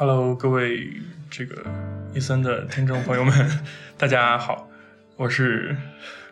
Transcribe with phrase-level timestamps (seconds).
[0.00, 0.92] Hello，各位
[1.28, 1.56] 这个
[2.14, 3.34] 伊森的听众朋友们，
[3.96, 4.68] 大家好，
[5.16, 5.76] 我是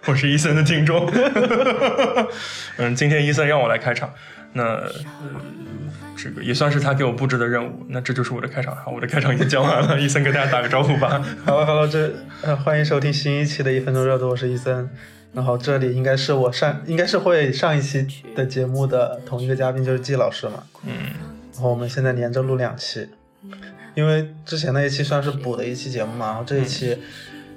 [0.06, 1.10] 我是伊森的听众。
[2.78, 4.14] 嗯，今天伊森让我来开场，
[4.52, 4.92] 那呃，
[6.16, 7.84] 这个也算是他给我布置的任务。
[7.88, 11.20] 那这就是我的开场，好，我的开场已经讲完了，伊森跟大家打个招呼吧。
[11.44, 12.12] Hello，Hello，这
[12.42, 14.88] 呃欢迎收听新一期的一分钟热度，我是伊森。
[15.32, 20.62] 然后这里应该是我上应该是会上一期的节目的同一个嘉宾，就是季老师嘛。
[20.84, 20.92] 嗯，
[21.54, 23.08] 然后我们现在连着录两期，
[23.94, 26.98] 因为之前那一期算是补的一期节目嘛，然后这一期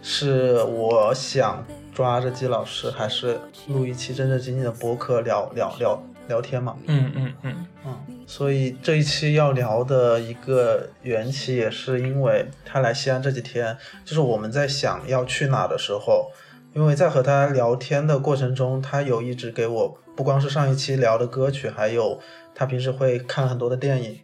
[0.01, 6.77] 是我想抓着季老师，还是录一期正正经经的播客聊聊聊聊天嘛。
[6.85, 16.31] 嗯嗯嗯嗯，所以这一期要聊的一个缘起，也是因为他来西安这几天，就是我们在想要去哪的时候，
[16.73, 22.17] 因为在和他聊天的过程中，他有一直给我不光是上一期聊的歌曲，还有
[22.55, 24.19] 他平时会看很多的电影。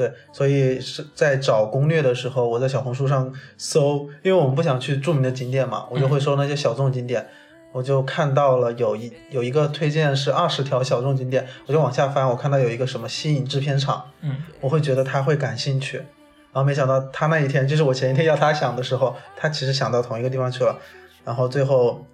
[0.00, 7.28] 对，所以是在找攻略的时候，我在小红书上搜，因为我们不想去著名的景点嘛，我就会搜那些小众景点。
[7.72, 20.78] 我就看到了有一有一个推荐是二十条小众景点，我就往下翻，我看到有一个什么吸引制片厂，嗯我会觉得他会感兴趣，然后没想到他那一天就是我前一天要他想的时候，他其实想到同一个地方去了，
[21.24, 22.06] 然后最后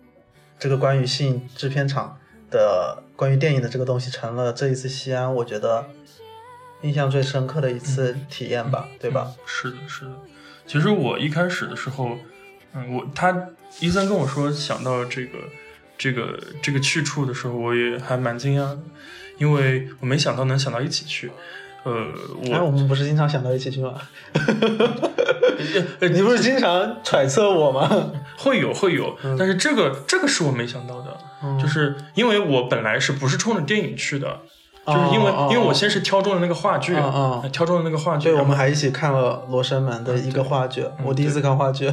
[0.59, 2.19] 这个关于吸引制片厂
[2.51, 5.87] 的关于电影的这个东西成了这一次西安我觉得
[6.87, 9.27] 印象最深刻的一次体验吧，对吧？
[9.29, 10.13] 嗯是的，是的。
[10.67, 12.17] 其实我一开始的时候，
[12.75, 13.49] 嗯，我他
[13.81, 15.39] 伊森跟我说想到这个
[15.99, 18.79] 这个这个去处的时候，我也还蛮惊讶的，
[19.39, 21.31] 因为我没想到能想到一起去。
[21.85, 21.93] 呃，
[22.53, 23.95] 哎，我我们不是经常想到一起去吗？
[26.01, 28.11] 呃 你不是经常揣测我吗？
[28.37, 31.17] 会 有会有，嗯但是这个这个是我没想到的，
[31.63, 34.41] 就是因为我本来是不是冲着电影去的，
[34.87, 41.87] 就是因为、因为我先是挑中了那个话剧，哦哦挑中了那个话剧，对，我们还一起看了《罗生门》的一个话剧，我第一次看话剧。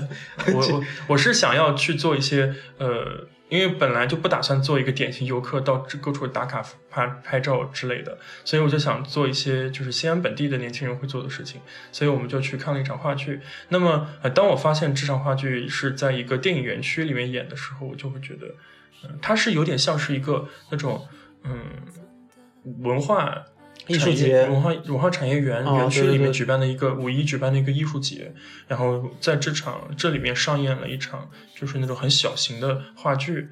[0.54, 11.62] 我我 我是想要去做一些呃，因为本来就不打算做一个典型游客到这各处打卡拍拍照之类的，所以我就想做一些就是西安本地的年轻人会做的事情，
[11.92, 13.42] 所以我们就去看了一场话剧。
[13.70, 18.48] 那么呃，当我发现这场话剧是在一个电影园区里面演的时候，我就会觉得，
[19.04, 21.08] 嗯、它是有点像是一个那种
[21.44, 21.60] 嗯
[22.80, 23.46] 文化。
[23.88, 28.34] 艺术节文化文化产业园哦园区里面举办的一个五一举办的一个艺术节，
[28.66, 33.50] 然后在这场这里面上演了一场就是那种很小型的话剧，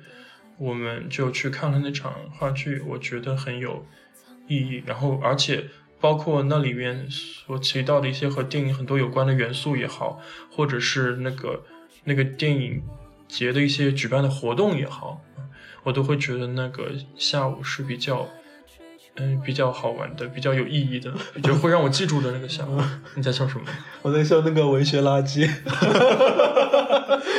[0.57, 3.85] 我们就去看了那场话剧，我觉得很有
[4.47, 4.83] 意义。
[4.85, 5.65] 然后而且
[5.99, 11.61] 包括那里面所提到的一些和电影很多有关的元素也好，或者是那个
[12.05, 12.81] 那个电影
[13.27, 15.19] 节的一些举办的活动也好，
[15.83, 18.29] 我都会觉得那个下午是比较。
[19.17, 21.11] 嗯，比较好玩的，比较有意义的，
[21.43, 22.81] 就会让我记住的那个项目。
[23.15, 23.65] 你在笑什么？
[24.01, 25.49] 我在笑那个文学垃圾。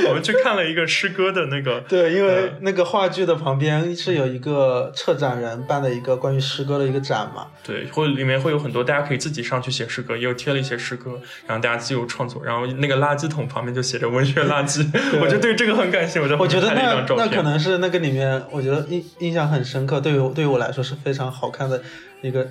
[0.09, 7.47] 我们去看了一个诗歌的那个，对，因为呃那个话剧的旁边是有一个策展人办的一个关于诗歌的一个展嘛。
[7.62, 12.44] 对，或里面会有很多大家可以自己上去写诗歌，也有贴了一些诗歌，然后大家自由创作。
[12.44, 14.87] 然后那个垃圾桶旁边就写着“文学垃圾”，
[15.22, 17.06] 我就对这个很感兴趣，我觉得那。
[17.16, 21.82] 那可能是那个里面，我觉得印印象很深刻，对于对于我来说是非常好看的
[22.22, 22.46] 一个，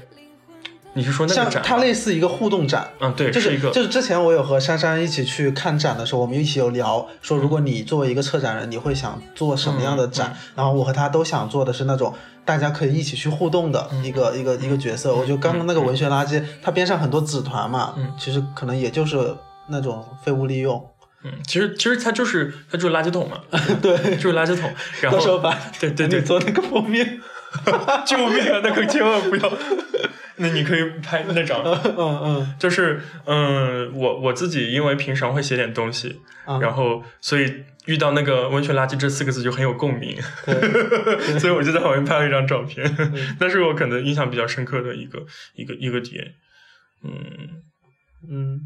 [0.93, 1.67] 你是说那像个展吗？
[1.67, 2.91] 它类似一个互动展。
[2.99, 10.35] 嗯，对，就是一个，就是之前我有和珊珊一起去看展的时候，我们一起有聊说，如果你作为一个策展人，你会想做什么样的展？
[10.55, 12.13] 然后我和他都想做的是那种
[12.43, 15.15] 大家可以一起去互动的一个、一个一个角色。
[15.15, 19.35] 我觉得刚刚那个文学垃圾，它边上很多纸团嘛，嗯其实可能也就是
[19.69, 20.85] 那种废物利用。
[21.23, 23.37] 嗯，其实其实它就是它就是垃圾桶嘛，
[23.79, 24.67] 对，就是垃圾桶。
[25.01, 27.21] 然后到时候把对对对你，做那个封面，
[28.05, 28.61] 救命啊！
[28.63, 29.51] 那可千万不要。
[30.37, 32.55] 那你可以拍那张，嗯嗯。
[32.57, 41.37] 就是嗯，我我自己因为平常会写点东西，啊，然后所以遇到那个“温泉垃圾”这四个字就很有共鸣， 对。
[41.39, 42.83] 所以我就在旁边拍了一张照片，
[43.39, 46.33] 那是我可能印象比较深刻的一个一个一个点，
[47.03, 47.11] 嗯，
[48.29, 48.61] 嗯。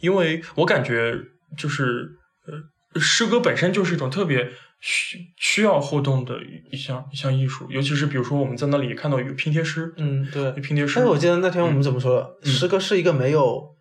[0.00, 1.16] 因为我感觉
[1.56, 2.10] 就是
[2.46, 4.50] 呃，诗歌本身就是一种特别
[4.86, 6.34] 需需要互动的
[6.70, 10.52] 一项一项艺术，尤其是比如说我们在那里看到有拼贴诗，嗯对。
[10.60, 12.36] 拼贴诗，但是我记得那天我们怎么说的？
[12.42, 13.73] 嗯诗歌是一个没有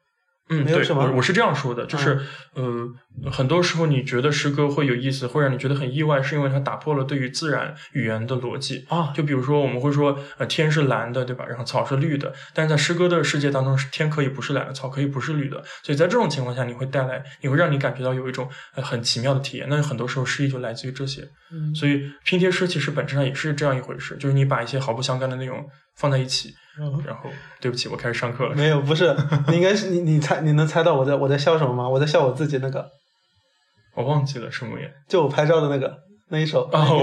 [0.49, 2.19] 嗯，对，没有什么嗯我我是这样说的，就是、
[2.53, 8.85] 呃，很多时候你觉得诗歌会有意思，会让你觉得很意外，是因为它打破了对于自然语言的逻辑。
[8.89, 11.45] 啊，就比如说，我们会说，呃，天是蓝的，对吧？
[11.47, 15.63] 然后草是绿的，但是在诗歌的世界当中，天可以不是蓝的，草可以不是绿的。
[15.81, 19.67] 所以在这种情况下，你会带来，你会让你感觉到有一种呃很奇妙的体验。
[19.69, 21.21] 那很多时候诗意就来自于这些。
[21.51, 25.63] 嗯所以拼贴诗其实本质上也是这样一回事，就是你把一些毫不相干的内容
[25.95, 27.29] 放在一起，嗯然后
[27.61, 28.55] 对不起，我开始上课了。
[28.55, 29.15] 没有，不是，
[29.47, 31.87] 你应该是你你猜你能猜到我在我在笑什么吗？
[31.87, 32.89] 我在笑我自己那个，
[33.95, 34.87] 我忘记了什么呀？
[35.07, 35.95] 就我拍照的那个
[36.29, 36.69] 那一首。
[36.71, 36.99] 哦，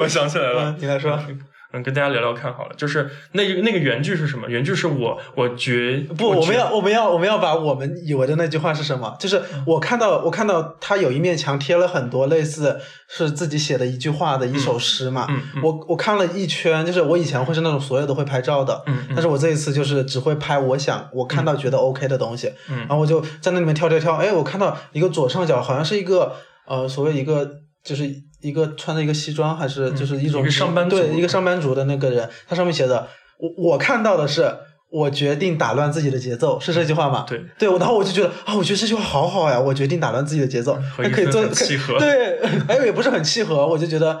[0.00, 1.18] 我 想起来了嗯，你来说。
[1.72, 4.48] 嗯，跟大家聊聊看好了，就是那个那个原句是什么？
[4.48, 9.16] 原句是我我觉不，我们要我们要我们要把我们以为的那句话是什么？
[9.20, 15.26] 就是我看到我看到他有一面墙贴了很多类似是自己写的一句话的一首诗嘛。
[15.30, 26.34] 嗯嗯我我看了一圈，就是我以前会是那种所有都会拍照的，嗯嗯但是我这一次就是只会拍我想我看到觉得 OK 的东西，嗯然后我就在那里面跳跳跳，哎，我看到一个左上角好像是一个
[26.66, 27.48] 呃所谓一个
[27.84, 28.04] 就是
[28.40, 33.08] 一个穿着一个西装还是就是一种、上班族对一个上班族的那个人，他上面写的
[33.38, 34.54] 我我看到的是。
[34.92, 37.24] 我决定打乱自己的节奏，是这句话吗？
[37.28, 44.20] 对对，然后我就觉得啊，我觉得这句话好好呀，我决定打乱自己的节奏，那可以做契合 对，还有也不是很契合，我就觉得，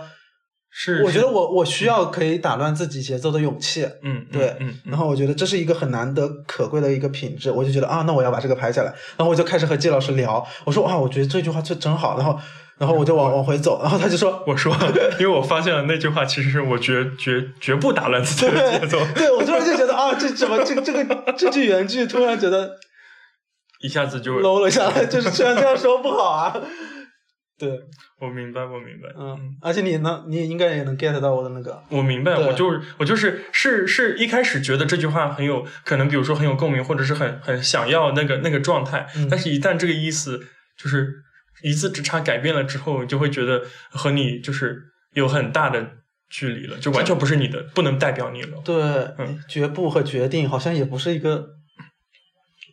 [0.72, 3.84] 是，我觉得我我需要可以打乱自己节奏的勇气。
[4.02, 8.94] 嗯，嗯对嗯，嗯然后我觉得这是一个很难得可贵的一个品质，我就觉得啊，那我要把这个拍下来。
[9.16, 12.16] 然后我就开始和季老师聊，我说啊，我觉得这句话这真好。
[12.16, 12.38] 然后，
[12.78, 14.72] 然后我就往往回走，然后他就说，我说，
[15.18, 22.70] 因为我发现了那句话其实是我绝绝绝不打乱自己的节奏，对我突然就觉得啊，这怎么这这个这句原句突然觉得
[23.82, 26.56] 一下子就 low 了下来，就是虽然这样说不好啊。
[27.60, 27.78] 对，
[28.18, 39.28] 我明白，我明白，嗯，而且你能，你应该也能 get 到我的那个，我明白，我就是我就是是是一开始觉得这句话很有可能，比如说很有共鸣，或者是很很想要那个那个状态，嗯。
[39.30, 40.40] 但是一旦这个意思
[40.78, 41.22] 就是
[41.62, 43.60] 一字之差改变了之后，你就会觉得
[43.90, 44.82] 和你就是
[45.12, 45.86] 有很大的
[46.30, 48.56] 距离了，就完全不是你的，不能代表你了。
[48.64, 48.74] 对，
[49.18, 49.38] 嗯。
[49.46, 51.46] 绝不和决定好像也不是一个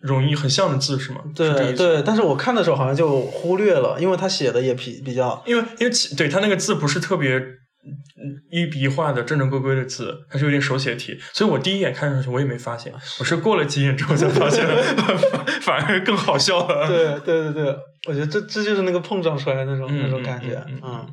[0.02, 1.22] 容易很像的字是吗？
[1.36, 14.66] 对对，但是我看的时候好像就忽略了，因为他写的也比比较，因为因为其对他那个字不是特别嗯一笔一画的正正规规的字，它是有点手写体，所以我第一眼看上去我也没发现，我是过了几眼之后才发现，
[14.98, 15.18] 反
[15.62, 16.88] 反而更好笑了。
[16.88, 17.76] 对对对对，
[18.08, 21.08] 我觉得这这就是那个碰撞出来的那种、嗯那种感觉，嗯嗯嗯。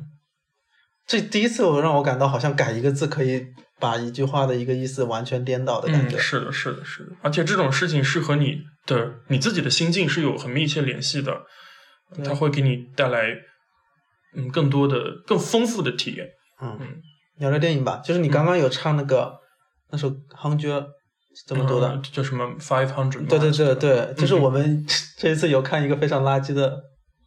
[1.07, 3.45] 这第一次我让我感到好像改一个字可以
[3.79, 11.41] 把一句话的一个意思完全颠倒的感觉，嗯，是的，是的，是的，而且这种事情是和你的你自己的心境是有很密切联系的，
[12.23, 13.27] 它会给你带来
[14.35, 16.27] 嗯更多的、更丰富的体验。
[16.61, 16.77] 嗯。
[16.79, 17.01] 嗯。
[17.37, 19.37] 聊聊电影吧，就是你刚刚有唱那个、
[19.91, 20.57] 那首《Hundred》
[21.35, 23.27] 是这么读的，嗯叫什么 Five Hundred？
[23.27, 24.85] 对对对对，就是嗯我们
[25.19, 26.81] 这一次有看一个非常垃圾的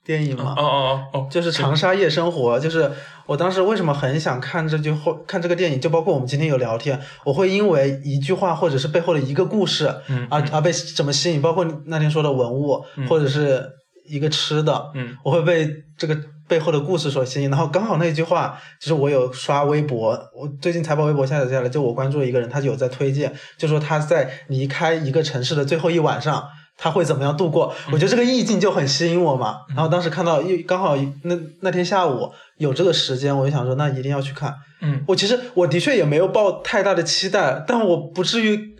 [0.09, 0.65] 电影嘛，哦哦
[1.13, 2.91] 哦哦，就是《长沙夜生活》，就是
[3.27, 13.63] 我当时为什么很想看这句话，看这个电影，就包括我们今天有聊天，我会因为一句话或者是背后的一个故事，嗯而而被怎么吸引，包括那天说的文物，嗯或者是
[14.09, 15.69] 一个吃的，嗯我会被
[15.99, 16.19] 这个
[16.49, 17.51] 背后的故事所吸引。
[17.51, 26.49] 然后刚好那句话，就是我有刷微博，我最近才把微博下载下来，就我关注了一个人，他有在推荐，就说他在离开一个城市的最后一晚上。
[26.79, 27.75] 他会怎么样度过？
[27.93, 29.59] 我觉得这个意境就很吸引我嘛。
[29.75, 34.55] 然后当时看到一刚好那那天下午有这个时间，我就想说那一定要去看。
[34.81, 38.77] 嗯我其实我的确也没有抱太大的期待，但我不至于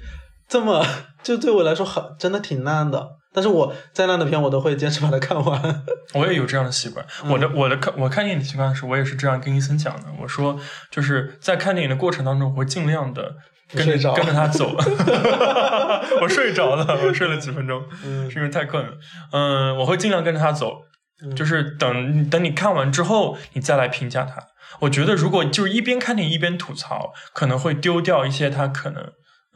[0.49, 0.87] 这么
[1.25, 3.17] 就对我来说很真的挺烂的。
[3.31, 5.83] 但是我再烂的片我都会坚持把它看完。
[6.15, 7.05] 我也有这样的习惯。
[7.25, 10.05] 嗯我的我的看我看电影的习惯是，我也是这样跟医生讲的。
[10.23, 10.59] 我说，
[10.91, 13.35] 就是在看电影的过程当中，我会尽量的
[13.73, 14.75] 跟着着跟着他走。
[16.21, 18.93] 我睡着了，我睡了几分钟，嗯是因为太困了。
[19.33, 20.83] 嗯，我会尽量跟着他走，
[21.25, 24.37] 嗯就是等等你看完之后，你再来评价他。
[24.81, 29.03] 我觉得如果就是一边看电影一边吐槽，可能会丢掉一些他可能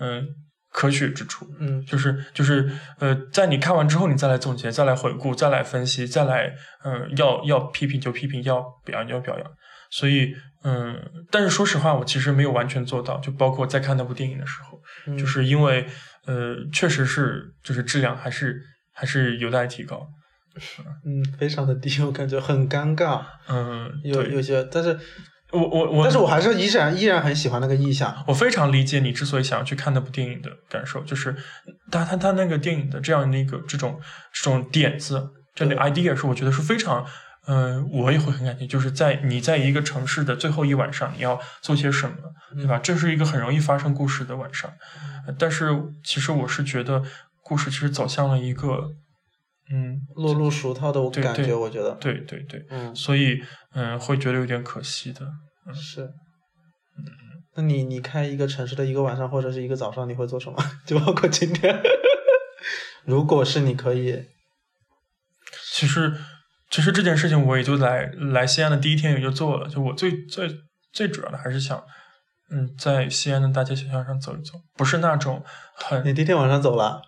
[0.00, 0.26] 嗯
[0.70, 1.46] 可取之处。
[1.60, 6.54] 嗯就是就是呃，在你看完之后，你再来总结，再来回顾，再来分析，再来
[6.84, 9.46] 嗯、呃要要批评就批评，要表扬就表扬。
[9.92, 10.34] 所以
[10.64, 10.96] 嗯、
[11.30, 15.84] 但是说实话，我其实没有完全做到，就包括在看那部电影的时候，嗯就是因为
[16.26, 20.08] 呃，确实是就是质量还是还是有待提高。
[21.04, 23.22] 嗯非常的低，我感觉很尴尬。
[23.48, 24.96] 嗯，有有，些，但是
[25.50, 28.22] 我我我，但是我还是依然依然很喜欢那个意象。
[28.28, 31.34] 我非常理解你之所以想要去看那部电影的感受，就是
[31.90, 34.00] 他他他那个电影的这样的一个这种
[34.32, 37.04] 这种点子，这样的 idea 是我觉得是非常，
[37.46, 42.16] 嗯、我也会很感兴趣，就是在你在一个城市的最后一晚上，你要做些什么，
[42.54, 42.78] 对吧？
[42.78, 44.72] 这是一个很容易发生故事的晚上，
[45.26, 45.70] 呃但是
[46.04, 47.02] 其实我是觉得
[47.42, 48.92] 故事其实走向了一个，
[49.70, 53.42] 嗯，落入俗套的感觉，我觉得，对对对，嗯，所以
[53.74, 55.26] 嗯、会觉得有点可惜的。
[55.74, 56.10] 是。
[57.54, 60.56] 那你你开一个城市的一个晚上或者是一个早上，你会做什么？
[60.86, 61.82] 就包括今天，
[63.04, 64.24] 如果是你可以，
[65.72, 66.14] 其实，
[66.72, 69.68] 其实这件事情我也就来来西安的第一天也就做了。
[69.68, 70.50] 就我最最
[70.92, 71.80] 最主要的还是想，
[72.50, 75.44] 嗯，在西安的大街小巷上走一走，不是那种
[75.76, 77.02] 很你第一天晚上走了？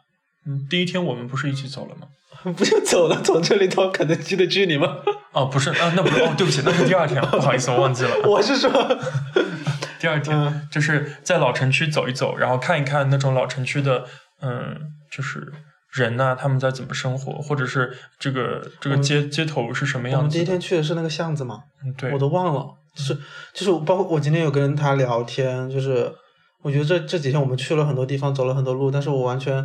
[0.47, 2.07] 嗯，第一天我们不是一起走了吗？
[2.53, 4.99] 不就走了，从这里到肯德基的距离吗？
[5.33, 8.11] 哦，不是啊，那不是哦，对不起，那是第二天，不好意思，我忘记了。
[8.29, 8.71] 我是说，
[9.99, 14.05] 第二天、嗯就是在老城区走一走，然后看一看那种老城区的，
[14.43, 14.79] 嗯，
[15.11, 15.51] 就是
[15.95, 20.45] 人呐、他们在怎么生活，或者是这个这个街、街头是什么样我们第一。
[20.45, 23.15] 天去的是那个巷子嘛，嗯，对，我都忘了，就是
[23.53, 26.13] 就是包括我今天有跟他聊天，就是
[26.63, 29.65] 我觉得这这几天我们去了很多地方，走了很多路，但是我完全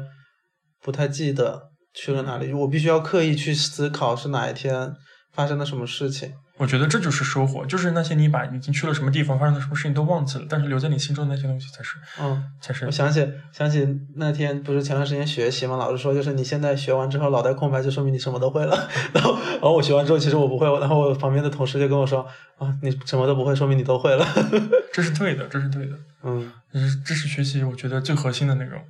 [0.84, 4.94] 不太记得去了哪里，我必须要刻意去思考是哪一天
[5.34, 6.32] 发生了什么事情。
[6.60, 13.88] 我觉得这就是收获，就是那些你把已经去了什么地方发生了什么事情都忘记了，但是留在你心中的那些东西才是嗯，才是我想起想起
[14.18, 18.90] 那天不是前段时间学习嘛，老师说就是你现在学完之后脑袋空白，就说明你什么都会了。
[19.16, 24.28] 然后然后我学完之后其实我不会，然后我旁边的同事就跟我说啊，你什么都不会，说明你都会了。
[24.92, 28.82] 这是对的，这是对的，嗯这是这是学习我觉得最核心的内容。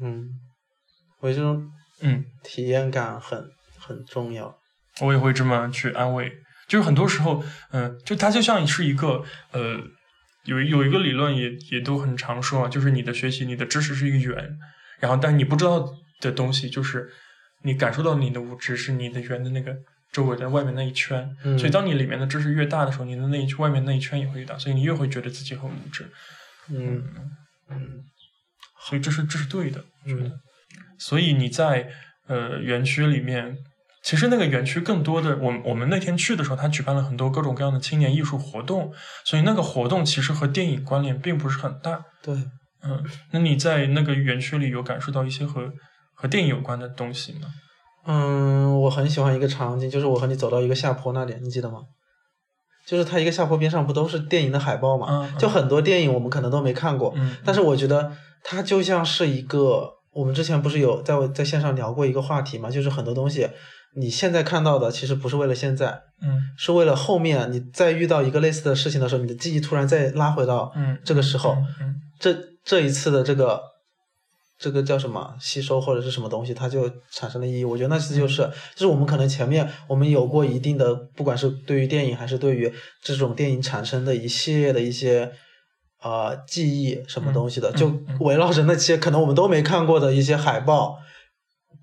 [0.00, 0.30] 嗯，
[1.20, 3.44] 我觉得这种嗯，体验感很
[3.78, 4.56] 很重要。
[5.02, 6.32] 我也会这么去安慰。
[6.74, 9.78] 就是很多时候，嗯、就它就像是一个呃，
[10.42, 14.58] 有有一个理论也也都很常说啊，就是你的学习、你的知识是一个圆，
[14.98, 15.88] 然后但是你不知道
[16.20, 17.08] 的东西，就是
[17.62, 19.72] 你感受到你的无知是你的圆的那个
[20.10, 21.30] 周围的外面那一圈。
[21.44, 26.10] 嗯所以当你里面的知识越大的时候，你的那一圈外面那一圈也会越大，所以你越会觉得自己很无知。
[26.70, 27.04] 嗯
[27.70, 27.78] 嗯
[28.86, 30.26] 所以这是这是对的，我觉得。
[30.26, 30.40] 嗯
[30.98, 31.88] 所以你在
[32.26, 33.56] 呃园区里面，
[34.04, 38.92] 其实那个园区更多的，我们我们那天去的时候，他举办了很多各种各样的青年艺术活动，
[39.24, 42.04] 所以那个活动其实和电影关联并不是很大。
[42.22, 42.34] 对，
[42.82, 45.72] 嗯，那你在那个园区里有感受到一些和
[46.14, 47.48] 和电影有关的东西吗？
[48.06, 51.80] 嗯，我很喜欢一个场景，就是我和你走到一个下坡那里，你记得吗？
[52.86, 55.06] 就是它一个下坡边上不都是电影的海报嘛？
[55.08, 63.48] 嗯就很多电影我们可能都没看过，嗯，但是我觉得它就像是一个，我们之前不是有在我在线上聊过一个话题嘛，就是很多东西
[63.96, 73.60] 你现在看到的其实不是为了现在，嗯是为了后面你再遇到一个类似的事情的时候，你的记忆突然再拉回到嗯，这个时候，嗯这这一次的这个
[74.58, 77.64] 这个叫什么吸收或者是什么东西，它就产生了意义。
[77.64, 78.42] 我觉得那次就是，
[78.74, 82.72] 就是我们可能前面我们有过一定的，不管是对于电影还是对于
[83.02, 85.30] 这种电影产生的一系列的一些
[86.02, 90.98] 呃记忆什么东西的，嗯就嗯围绕着那些可能我们都没看过的一些海报。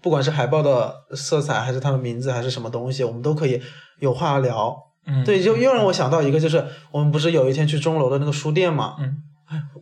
[0.02, 3.62] 不管是海报的色彩，还是它的名字，还是什么东西，我们都可以
[4.00, 4.76] 有话聊。
[5.06, 9.18] 嗯，对，就又让我想到一个，就是我们不是有一天去钟楼的那个书店嘛，嗯，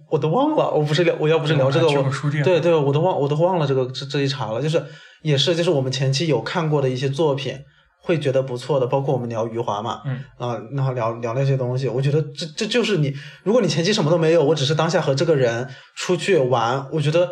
[0.10, 4.62] 我都忘了，我不是聊，我要不是聊这个，我书店对对，我都忘，我都忘了这个这这一茬了。
[4.62, 4.82] 就是
[5.22, 7.54] 也是，就是我们前期有看过的一些作品，
[8.02, 17.30] 会觉得不错的，包括我们聊余华嘛，嗯啊，然后聊聊那些东西，我觉得这这就是你，如果你前期什么都没有，我只是当下和这个人出去玩，我觉得。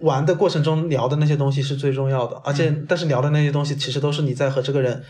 [0.00, 2.86] 玩的过程中聊的那些东西是最重要的，而且、嗯。
[2.88, 5.02] 但是聊的那些东西其实都是你在和这个人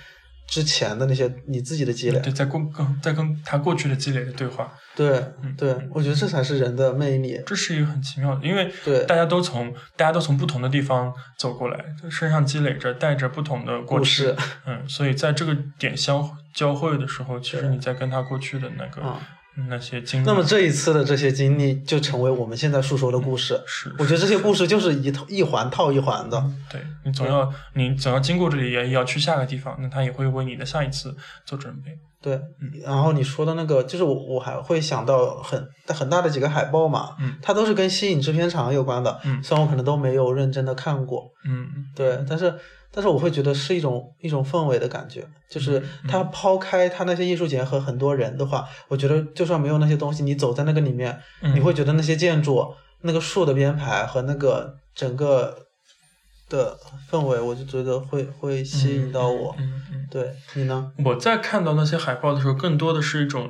[0.48, 2.18] 之前的那些你自己的积累。
[2.20, 5.54] 对，在过跟在跟他过去的积累的对话，对嗯。
[5.56, 7.40] 对，我觉得这才是人的魅力。
[7.46, 9.04] 这是一个很奇妙的，因为对。
[9.06, 14.24] 大家都从大家都从不同的地方走过来，身上积累着带着不同的过去。
[14.24, 19.20] 故事，嗯，所以在这个点相交汇的时候，其实你在跟他过去的那个、啊
[19.68, 23.60] 那些经历，那么这一次的这些经历，就成为我们现在述说的故事。
[23.66, 26.42] 是我觉得这些故事就是一套一环套一环的。
[26.70, 31.14] 对你总要你总要经过这里，也要去下个地方，那他也会为你的下一次
[31.44, 31.90] 做准备。
[32.22, 32.38] 对，
[32.84, 39.18] 然后你说的那个，就是我我还会想到很很大的几个海报嘛，嗯它都是跟吸引制片厂有关的。
[39.24, 42.54] 嗯虽然我可能都没有认真的看过，嗯，对，但是
[42.92, 55.56] 但是我会觉得是一种一种氛围的感觉，就是嗯它抛开它那些艺术节和很多人的话，我觉得就算没有那些东西，你走在那个里面，嗯你会觉得那些建筑、那个树的编排和那个整个
[56.48, 56.76] 的
[57.10, 59.54] 氛围，我就觉得会会吸引到我。
[59.58, 60.90] 嗯嗯嗯对你呢？
[61.04, 63.48] 我在看到那些海报的时候，更多的是一种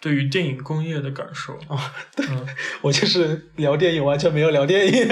[0.00, 1.54] 对于电影工业的感受。
[1.66, 1.76] 哦
[2.18, 2.46] 嗯，
[2.82, 5.08] 我就是聊电影，完全没有聊电影。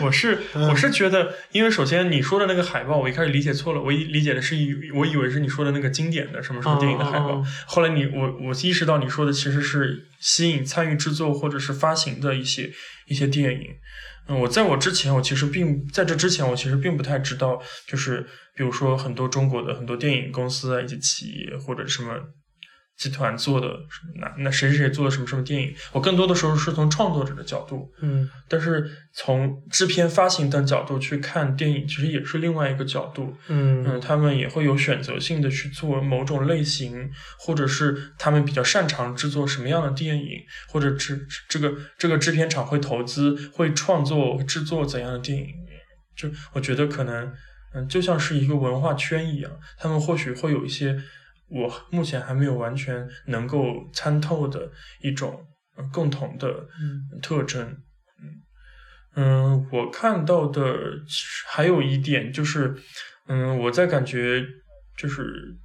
[0.00, 12.70] 我是我是觉得，因为首先你说的那个海报，我一开始理解错了，我一理解的是以我以为是你说的那个经典的什么什么电影的海报，后来你我我意识到你说的其实是吸引参与制作或者是发行的一些
[13.06, 13.66] 一些电影。
[14.28, 18.24] 嗯，我在我之前，我其实并在这之前，我其实并不太知道，就是
[18.54, 22.14] 比如说很多中国的很多电影公司啊，以及企业或者什么
[23.02, 23.66] 集团做的
[24.20, 33.34] 那那谁谁谁做的什么什么电影，我更多的时候是从创作者的角度，嗯但是从制片、发行等角度去看电影，其实也是另外一个角度。
[33.48, 40.28] 嗯，嗯他们也会有选择性的去做某种类型，或者是他们比较擅长制作什么样的电影，
[40.68, 45.46] 或者制这个这个制片厂会投资、会创作、制作怎样的电影。
[46.14, 47.32] 就我觉得可能，
[47.74, 50.96] 嗯，就像是一个文化圈一样，他们或许会有一些
[51.52, 54.70] 我目前还没有完全能够参透的
[55.02, 56.48] 一种、呃共同的
[56.80, 57.66] 嗯特征。
[58.18, 58.42] 嗯
[59.14, 60.74] 嗯，我看到的
[61.46, 62.74] 还有一点就是，
[63.26, 64.42] 嗯，我在感觉
[64.96, 65.56] 就是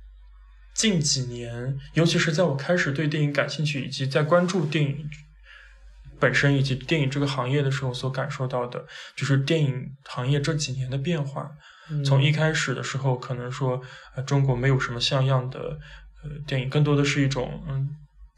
[0.75, 5.10] 近几年，尤其是在我开始对电影感兴趣，以及在关注电影
[6.20, 11.51] 本身以及电影这个行业的时候所感受到的，就是电影行业这几年的变化。
[12.06, 13.82] 从一开始的时候，可能说
[14.15, 15.79] 呃中国没有什么像样的
[16.24, 17.89] 呃电影，更多的是一种嗯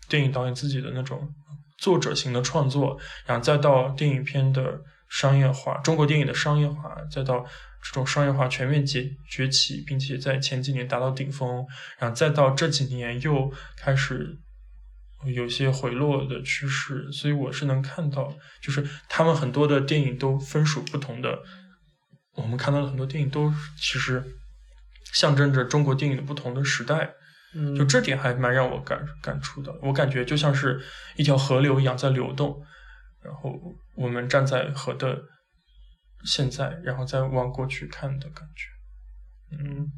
[0.07, 1.33] 电影导演自己的那种
[1.77, 7.45] 作者型的创作，然后再到电影片的商业化，中国电影的商业化，再到
[7.81, 11.65] 这种商业化全面崛崛起，并且在前几年达到顶峰，
[11.97, 14.37] 然后再到这几年又开始
[15.25, 21.39] 有些回落的趋势，所以我是能看到，就是他们很多的电影都分属不同的，
[22.41, 24.23] 我们看到的很多电影都其实
[25.13, 27.13] 象征着中国电影的不同的时代，
[27.53, 29.73] 嗯就这点还蛮让我感感触的。
[29.81, 30.79] 我感觉就像是
[31.17, 32.61] 一条河流一样在流动，
[33.23, 33.53] 然后
[33.95, 35.19] 我们站在河的
[36.23, 39.57] 现在，然后再往过去看的感觉。
[39.63, 39.91] 嗯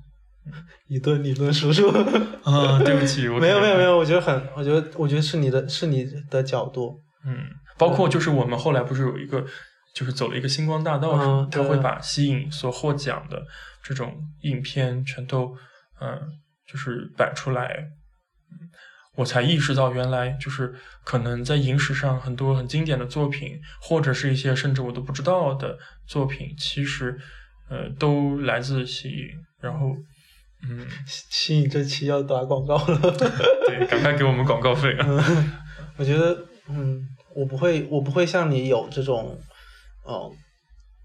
[0.88, 1.88] 一顿理论输出。
[2.43, 7.00] 啊，对不起，我 没有没有没有，我觉得很，我觉得我觉得是你的是你的角度。
[7.24, 7.45] 嗯，
[7.77, 9.45] 包括就是我们后来不是有一个，
[9.93, 13.41] 就是走了一个星光大道他会把吸引所获奖的
[13.83, 15.55] 这种影片全都，
[16.00, 16.19] 嗯、
[16.65, 17.89] 就是摆出来，
[18.51, 18.69] 嗯
[19.15, 27.19] 我才意识到原来就是可能在影史上很多很经典的作品，或者是一些甚至我都不知道的作品，其实，
[27.69, 29.27] 呃，都来自吸引，
[29.61, 29.96] 然后。
[30.70, 33.00] 嗯，吸引这期要打广告了。
[33.68, 35.07] 对，赶快给我们广告费啊！
[35.09, 35.51] 嗯，
[35.98, 36.37] 我觉得，
[36.70, 37.01] 嗯，
[37.35, 39.35] 我不会，我不会像你有这种，
[40.11, 40.31] 呃，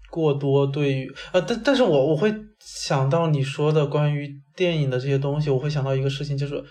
[0.09, 6.63] 过多对于，呃，但但是我我会想到你说的关于电影的这些东西，我会想到一个事情，就是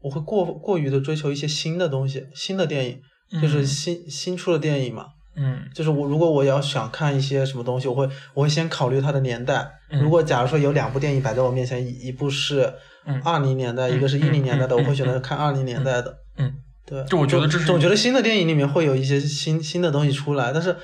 [0.00, 3.00] 我会过过于的追求一些新的东西，新的电影，
[3.40, 5.06] 就是嗯新新出的电影嘛。
[5.36, 5.60] 嗯。
[5.74, 9.70] 就是我如果我要想看一些什么东西，我会我会先考虑它的年代。
[9.90, 10.02] 嗯。
[10.02, 12.72] 如果假如说有两部电影摆在我面前，一一部是
[13.06, 13.20] 嗯。
[13.22, 13.96] 二零年代，嗯。
[13.96, 14.78] 一个是一零年代的，嗯。
[14.78, 16.14] 我会选择看二零年代的。
[16.40, 16.54] 嗯，
[16.86, 20.76] 对，就我觉得这是总觉得新的电影里面会有一些新新的东西出来，但是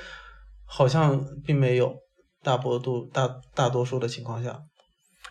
[0.65, 1.95] 好像并没有
[2.43, 4.59] 大波度大大多数的情况下，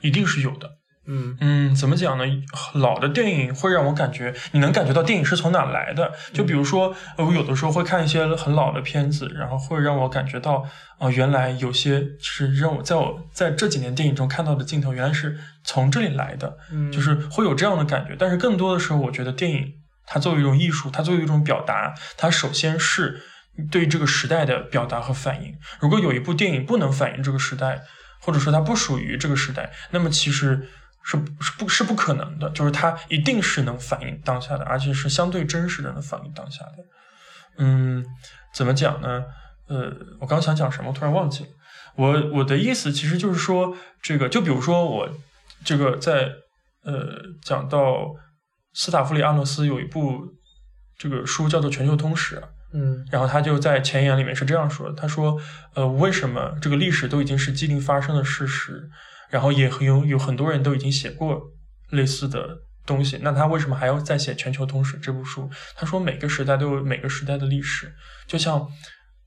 [0.00, 0.70] 一定是有的。
[1.06, 2.24] 嗯嗯，怎么讲呢？
[2.72, 6.10] 老的电影会让我感觉，你能感觉到电影是从哪来的。
[6.32, 10.64] 就比如说，呃我有的时候会看一些很老的片子，然后会让我感觉到，
[10.98, 18.16] 啊、原来有些是让我在我在这几年电影中看到的镜头，原来是从这里来的，嗯，就是会有这样的感觉。
[18.18, 19.74] 但是更多的时候，我觉得电影
[20.06, 23.20] 它作为一种艺术，它作为一种表达，它首先是
[23.70, 25.56] 对这个时代的表达和反应。
[25.80, 27.82] 如果有一部电影不能反映这个时代，
[28.20, 30.68] 或者说它不属于这个时代，那么其实
[31.02, 36.84] 是是不是不可能的，就是它一定是能反映当下的，而且是相对真实的能反映当下的。
[37.58, 38.04] 嗯，
[38.54, 39.24] 怎么讲呢？
[39.68, 41.50] 呃，我刚想讲什么，突然忘记了。
[41.96, 45.08] 我我的意思其实就是说，这个就比如说我
[45.64, 46.32] 这个在
[46.82, 48.14] 呃讲到
[48.72, 50.20] 斯塔夫里阿诺斯有一部
[50.98, 52.36] 这个书叫做《全球通史》，
[52.74, 55.40] 嗯然后他就在前言里面是这样说的：他说，
[55.74, 58.90] 呃，为什么这个历史都已经是既定发生的事实，
[59.30, 61.40] 然后也很有有很多人都已经写过
[61.90, 65.48] 类似的东西，那他为什么还要再写《全球通史》这部书？
[65.76, 67.94] 他说每个时代都有每个时代的历史，
[68.26, 68.66] 就像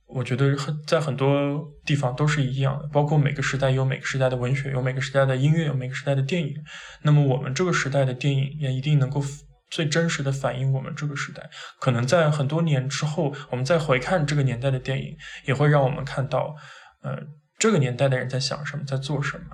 [0.08, 6.54] 我觉得很在很多地方都是一样的，包括每个时代有每个时代的文学，有每个时代的音乐，有每个时代的电影。
[7.02, 9.22] 那么我们这个时代的电影也一定能够
[9.70, 11.50] 最真实的反映我们这个时代。
[11.80, 16.56] 可能在很多年之后，我们再回看这个年代的电影，也会让我们看到，
[17.02, 17.18] 呃，
[17.58, 19.46] 这个年代的人在想什么，在做什么。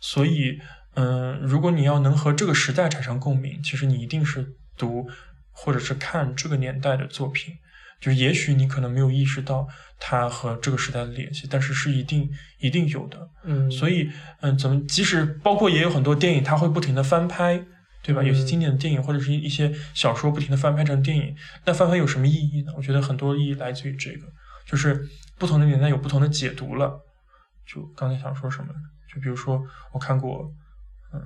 [0.00, 0.58] 所以，
[0.94, 5.08] 嗯、如果你要能和这个时代产生共鸣，其实你一定是读
[5.50, 7.54] 或者是看这个年代的作品。
[8.00, 9.66] 就是也许你可能没有意识到
[9.98, 13.30] 它和这个时代的联系，但是是一定一定有的。
[13.44, 17.64] 嗯，所以，嗯，怎么即使包括也有很多电影，它会不停的翻拍，
[18.04, 18.22] 对吧？
[18.22, 22.72] 嗯有些经典的电影或者是一些小说不停的翻拍成电影，那翻拍有什么意义呢？
[22.76, 24.26] 我觉得很多意义来自于这个，
[24.66, 27.00] 就是不同的年代有不同的解读了。
[27.66, 28.72] 就刚才想说什么，
[29.12, 29.60] 就比如说
[29.92, 30.52] 我看过，
[31.14, 31.20] 嗯，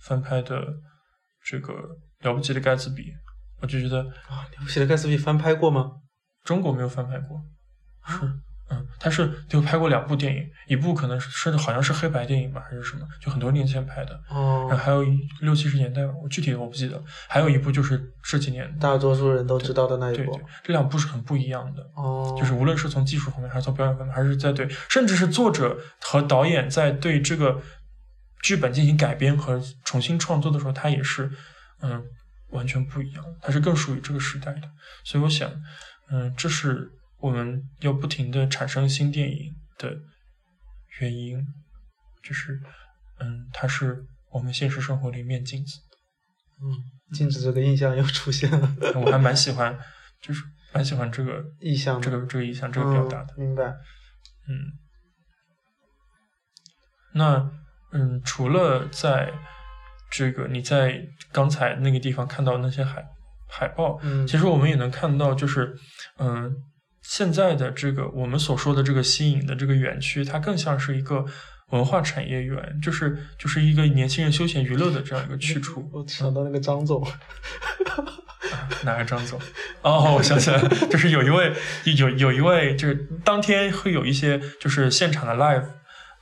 [0.00, 0.66] 翻拍的
[1.44, 1.72] 这个
[2.20, 3.02] 《了不起的盖茨比》，
[3.60, 5.92] 我就觉得啊，《了不起的盖茨比》翻拍过吗？
[6.42, 7.40] 中国没有翻拍过，
[8.00, 8.26] 啊是，
[8.68, 27.62] 嗯，他是就拍过两部电影，一部可能是是好像是黑白电影吧，还是什么，就很多年前拍的，然后哦，还有一六七十年代吧，我具体的我不记得，还有一部就是这几年，大多数人都知道的那一部对对。，这两部是很不一样的，哦，就是无论是从技术方面，还是从表演方面，还是在对，甚至是作者和导演在对这个
[28.42, 31.30] 剧本进行改编和重新创作的时候，他也是
[31.82, 32.02] 嗯
[32.50, 34.62] 完全不一样他，是更属于这个时代的。
[35.04, 35.48] 所以我想，
[36.10, 36.90] 嗯，这是
[37.26, 39.96] 我们要不停的产生新电影的
[41.00, 41.44] 原因，
[42.22, 42.60] 就是
[43.18, 45.80] 嗯，它是我们现实生活的一面镜子。
[46.62, 49.76] 嗯，镜子这个印象又出现了，我还蛮喜欢，
[50.22, 53.34] 就是蛮喜欢这个 意象这个这个意象这个表达的。
[53.36, 53.64] 嗯明白。
[54.48, 54.72] 嗯，
[57.14, 57.50] 那
[57.92, 59.32] 嗯，除了在
[60.10, 63.04] 这个你在刚才那个地方看到那些海
[63.48, 65.76] 海报，嗯，其实我们也能看到，就是
[66.18, 66.54] 嗯，
[67.08, 71.24] 现在的这个我们所说的这个新颖的这个园区，它更像是一个
[71.70, 75.88] 文化产业园，就是就是一个年轻人休闲娱乐的这样一个去处。
[75.92, 77.06] 我想到那个张总，
[78.82, 79.40] 哪个张总？
[79.82, 81.52] 哦，我想起来了，就是有一位
[81.96, 85.64] 有有一位，就是当天会有一些就是现场的 live，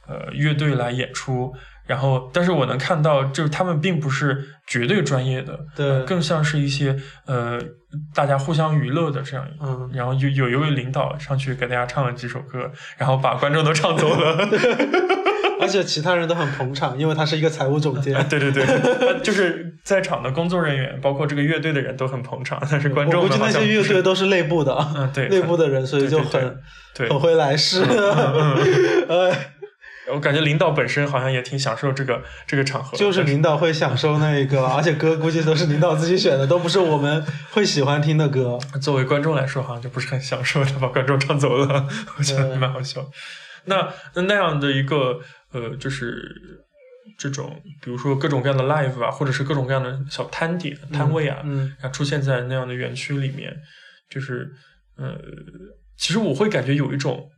[0.07, 1.55] 呃，乐队来演出。
[1.87, 7.61] 然后，但是我能看到，就是他们并不是绝对专业的，对呃更像是一些呃
[8.15, 9.67] 大家互相娱乐的这样一个。
[9.67, 14.49] 嗯，然后有有一位领导上去给大家唱了几首歌，然后把观众都唱走了。
[15.61, 18.13] 而且其他人都很捧场，因为他是一个财务总监。
[18.29, 18.67] 对对对，
[19.23, 26.61] 就是在场的工作人员，包括这个乐队的人都很捧场，但是观众我估计那些乐队都是内部的，嗯对内部的人，所以就对对很
[26.95, 27.83] 对很会来事。
[27.83, 29.51] 哎，
[30.13, 38.59] 我感觉领导本身好像也挺享受这个这个场合，就是领导会享受那个，而且歌估计都是领导自己选的，都不是我们会喜欢听的歌。
[38.83, 41.89] 作为观众来说，好像就不是很享受，他把观众唱走了，
[42.19, 43.05] 我觉得对蛮好笑。
[43.65, 45.21] 那那那样的一个
[45.53, 46.63] 呃，就是
[47.19, 53.57] 这种，比如说各种各样的 live 啊，或者是各种各样的小摊点、摊位啊，嗯然后出现在那样的园区里面，
[54.11, 54.53] 就是
[54.99, 55.17] 呃，
[55.97, 57.31] 其实我会感觉有一种。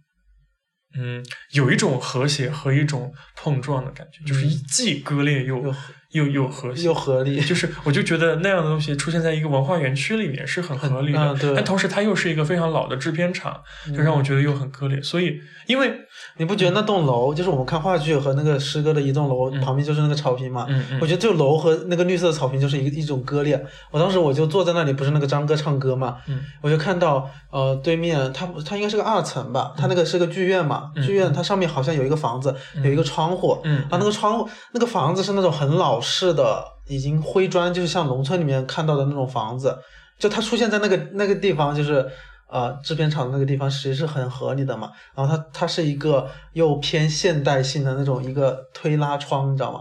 [0.98, 4.62] 嗯，有一种和谐和一种碰撞的感觉，就是嗯。
[4.68, 5.74] 既割裂又
[6.10, 11.54] 又又合，又合理，就是我就觉得那样的东西出现在一个文化园区里面是很合理的，嗯对。
[11.54, 13.60] 但同时它又是一个非常老的制片厂，
[13.94, 15.00] 就让我觉得又很割裂。
[15.02, 15.92] 所以，因为
[16.38, 19.60] 你不觉得那栋楼就是我们看话剧和那个诗歌的一栋楼、嗯。
[19.60, 20.66] 旁边就是那个草坪嘛？
[21.00, 23.60] 我觉得这楼和那个绿色的草坪就是一个一种割裂。
[23.90, 26.40] 我当时我就坐在那里，不是那个张哥唱歌嘛，嗯。
[26.62, 33.80] 我就看到呃对面他他应该是个二层吧，他那个是个剧院嘛，嗯剧院它上面好像有一个房子，有一个窗户，嗯。
[33.90, 39.76] 啊那个窗户那个房子是那种很老式的，已经灰砖，就是像农村里面看到的那种房子，
[40.18, 42.06] 就它出现在那个那个地方，就是
[42.48, 44.90] 呃制片厂那个地方，其实是很合理的嘛。
[45.14, 49.80] 然后它它是一个又偏现代性的那种一个推拉窗，你知道吗？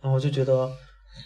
[0.00, 0.68] 然后我就觉得，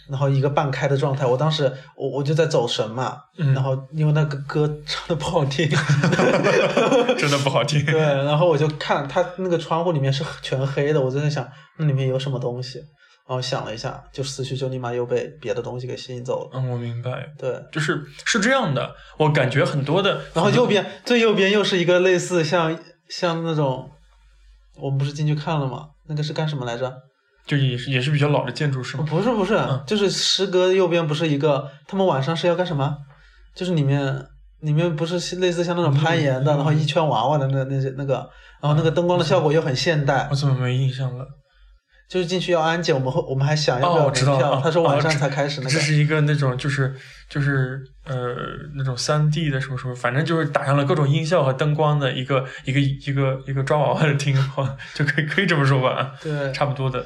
[0.07, 5.67] 然后一个半开的状态，我当时我我就在走神嘛，嗯然后因为那个歌唱的不好听，
[7.17, 7.83] 真的不好听。
[7.85, 12.79] 对，然后我就看它那个窗户里面是全黑的，我就在想那里面有什么东西，
[13.27, 16.51] 然后想了一下，就思绪就立马又被别的东西给吸引走了。
[16.53, 18.95] 嗯，我明白，对，就是是这样的。
[19.17, 23.91] 我感觉很多的，然后右边最右边又是一个类似像像那种，
[24.79, 25.89] 我们不是进去看了吗？
[26.07, 26.93] 那个是干什么来着？
[27.45, 29.05] 就也是也是比较老的建筑是吗？
[29.09, 32.97] 不是不是，嗯就是诗歌右边不是一个，他们晚上是要干什么？
[33.53, 34.25] 就是里面
[34.61, 38.29] 里面不是类似像那种攀岩的，嗯然后一圈娃娃的那那些那个，
[38.61, 41.25] 然后那个灯光的效果又很现代我，怎么没印象了？
[42.07, 44.05] 就是进去要安检，我们会我们还想要不哦，要。
[44.05, 46.95] 门票，他说晚上哦才开始那个，这是一个那种就是
[47.29, 48.35] 就是呃
[48.75, 54.35] 那种三 D 的什么什么，反正就是打上了各种音效和灯光的一个一个一个一个抓娃娃的厅，
[54.95, 57.05] 就可以可以这么说吧，对，差不多的。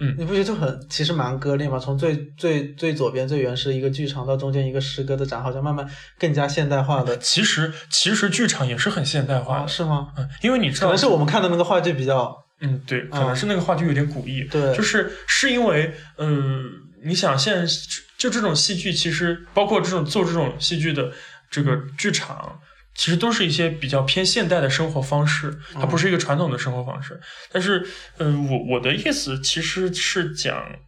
[0.00, 1.78] 嗯你不觉得就很其实蛮割裂吗？
[1.78, 10.08] 从最最最左边最原始一个剧场到中间一个诗歌的展，好像慢慢更加现代化的，其实其实剧场也是很现代化是吗？
[10.16, 16.70] 嗯，因为你知道可能是我们看的那个话剧比较，嗯，对，可能是那个话剧有点古意，对就是是因为，嗯、
[17.04, 17.72] 你想现在
[18.18, 21.12] 就这种戏剧，其实包括这种做这种戏剧的
[21.50, 22.60] 这个剧场，
[22.94, 27.20] 其实都是一些比较偏现代的生活方式，它不是一个传统的生活方式。
[27.52, 27.86] 但是，
[28.18, 30.78] 嗯、我我的意思其实是讲，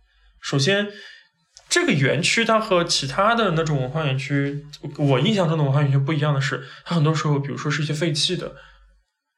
[0.40, 0.88] 首先。
[1.68, 4.64] 这个园区它和其他的那种文化园区，
[4.98, 8.54] 我印象中的文化园区不一样的是，它很多时候，比如说是一些废弃的，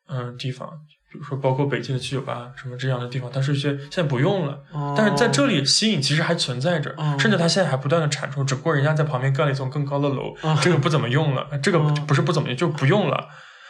[0.09, 0.79] 嗯地方，
[1.11, 13.29] 比如说包括北京的七九八什么这样的地方，它是一些现在不用了，哦但是在这里吸引其实还存在着，哦甚至它现在还不断的产出，只不过人家在旁边盖了一栋更高的楼，哦这个不怎么用了，这个哦不是不怎么用，就不用了，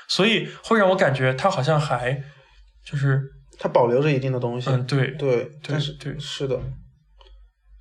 [0.09, 2.21] 所以会让我感觉它好像还
[2.85, 3.23] 就是
[3.59, 4.69] 它保留着一定的东西。
[4.71, 6.61] 嗯对对，但是对是的，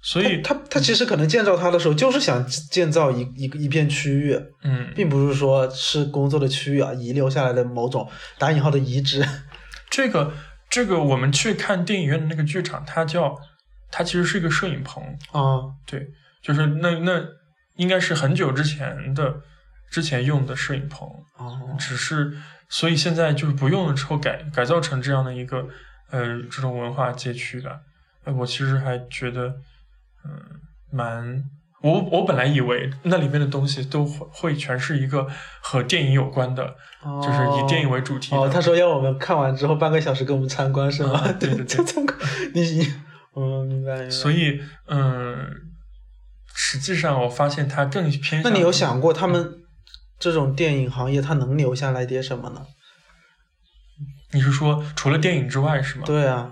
[0.02, 9.26] 所以他他其实可能建造它的时候，就是想建造一一个一片区域，嗯并不是说是工作的区域啊，遗留下来的某种打引号的遗址。
[9.90, 10.34] 这个
[10.70, 13.38] 这个我们去看电影院的那个剧场，它叫
[13.92, 16.08] 它其实是一个摄影棚，啊，对，
[16.42, 17.26] 就是那那
[17.76, 19.42] 应该是很久之前的
[19.90, 22.38] 之前用的摄影棚，哦，只是
[22.70, 25.68] 所以现在就是不用了之后改改造成这样的一个
[26.12, 27.80] 呃这种文化街区吧。
[28.24, 29.56] 呃我其实还觉得
[30.26, 31.44] 嗯、蛮。
[31.82, 35.28] 我我本来以为那里面的东西都会会全是一个
[35.62, 36.76] 和电影有关的，
[37.22, 38.38] 就是以电影为主题的。
[38.38, 41.12] 哦，他说要我们看完之后半个小时给我们参观是吗？
[41.20, 42.18] 啊对对对 参观。
[42.54, 42.94] 你你，
[43.36, 44.10] 嗯，明白明白。
[44.10, 45.36] 所以，嗯，
[46.54, 48.44] 实际上我发现他更偏向。
[48.44, 49.54] 那你有想过他们
[50.18, 52.66] 这种电影行业，他能留下来点什么呢？
[54.32, 56.04] 你是说除了电影之外是吗？
[56.06, 56.52] 对啊，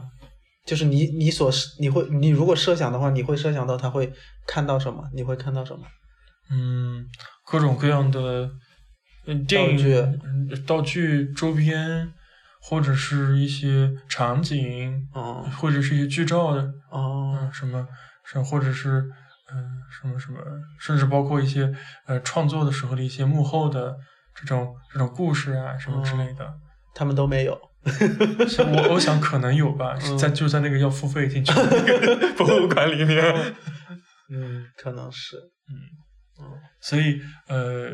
[0.65, 4.12] 就是你你所你会你如果设想的话，你会设想到他会
[4.47, 5.08] 看到什么？
[5.13, 5.86] 你会看到什么？
[6.49, 7.06] 嗯，
[7.45, 8.49] 各种各样的
[9.25, 12.12] 嗯电影道具嗯道具周边，
[12.62, 17.88] 或者是一些场景，哦或者是一些剧照的，哦嗯，什么
[18.23, 19.04] 什么或者是
[19.51, 20.39] 嗯什么什么，
[20.80, 21.71] 甚至包括一些
[22.08, 23.95] 呃创作的时候的一些幕后的
[24.36, 26.51] 这种这种故事啊什么之类的。
[26.93, 27.60] 他们都没有。
[27.86, 33.56] 我我想可能有吧，嗯在就在那个要付费进去的那个 博物馆里面。
[34.30, 35.38] 嗯，可能是
[35.69, 36.45] 嗯
[36.82, 37.89] 所以呃，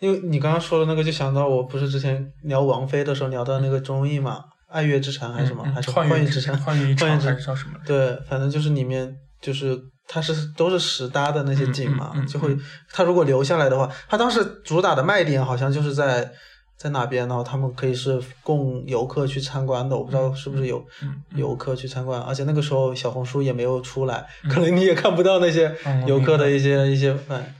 [0.00, 4.36] 因为你刚刚说的那个，就想到我不是之前聊王菲的时候聊到那个综艺嘛，
[4.68, 5.62] 《爱乐之城》还是什么？
[5.72, 6.54] 还是《幻乐之城》？
[6.60, 7.74] 幻乐之还是叫什么？
[7.86, 12.60] 对，反正就是里面就是它是都是实搭的那些景嘛，就会嗯
[12.92, 16.30] 它如果留下来的话，它当时主打的卖点好像就是在
[16.78, 20.86] 在哪边，然后他们可以是供游客去参观的，我不知道是不是有
[21.34, 27.54] 游客去参观，而且那个时候小红书也没有出来，可能你也看不到那些嗯游客的一些一些哎，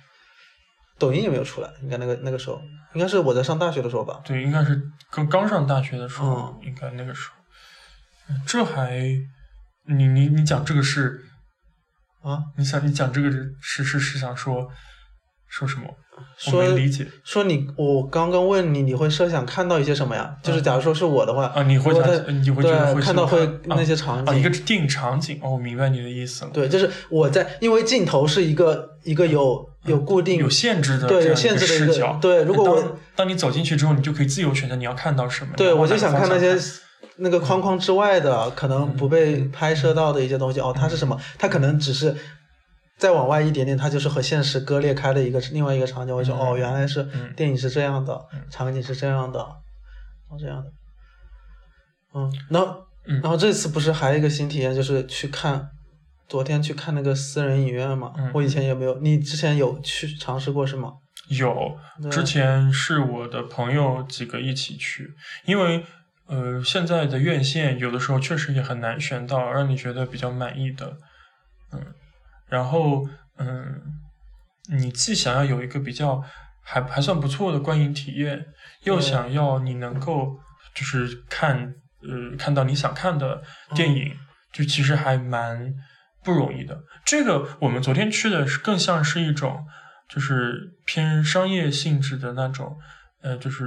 [0.99, 2.63] 抖音也没有出来，应该那个那个时候
[2.95, 6.69] 应该是我在上大学的时候吧，对，应该是刚刚上大学的时候，嗯。
[6.69, 7.35] 应该那个时候。
[8.31, 9.01] 嗯这还，
[9.87, 11.19] 你你你讲这个是，
[12.23, 14.71] 啊，你想你讲这个是是是是想说
[15.49, 15.85] 说什么？
[16.47, 20.35] 我说没理解说你，我刚刚问你，你会设想看到一些什么呀？
[20.43, 21.63] 就是假如说是我的话，啊！
[21.63, 22.03] 你会想
[22.43, 26.51] 你会觉得会对看到会那些场啊，一景个电影场景哦，我明白你的意思了。
[26.53, 32.19] 对，就是我在，因为镜头是一个一个有有固定有限制的对有限制的视角。
[32.21, 35.53] 对如果我当当你走进去之后，你就可以自由选择你要看到什么。
[35.57, 36.59] 对，我就想看那些
[37.19, 40.59] 那个框框之外的，可能不被拍摄到的一些东西。
[40.59, 41.17] 哦，它是什么？
[41.39, 42.13] 它可能只是
[42.99, 46.15] 再往外一点点，它就是和现实割裂开的一个另外一个场景。
[46.15, 50.71] 我就嗯哦，原来是嗯电影是这样的嗯，场景是这样的，哦这样的。
[52.15, 55.71] 嗯，然后嗯然后这次不是还有一个新体验，就是去看。
[56.29, 60.93] 昨天去看那个私人影院嘛，嗯我以前也没有，你之前有去尝试过是吗？
[61.29, 61.75] 有，
[62.11, 65.15] 之前是我的朋友几个一起去，
[65.47, 65.87] 因为
[66.27, 70.99] 呃现在的院线有的时候确实也很难选到让你觉得比较满意的，
[71.73, 71.81] 嗯，
[72.49, 73.09] 然后
[73.39, 73.81] 嗯，
[74.71, 76.23] 你既想要有一个比较
[76.63, 78.47] 还还算不错的观影体验，
[78.83, 80.39] 又想要你能够
[80.75, 83.43] 就是看呃看到你想看的
[83.75, 84.17] 电影，
[84.53, 85.73] 就其实还蛮
[86.25, 86.79] 不容易的。
[87.05, 89.67] 这个我们昨天去的是更像是一种
[90.09, 92.77] 就是偏商业性质的那种，
[93.23, 93.65] 呃，就是